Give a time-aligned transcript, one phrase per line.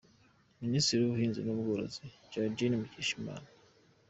[0.63, 3.47] Ministre w’ubuhinzi n’ubworozi ni Géraldine Mukeshimana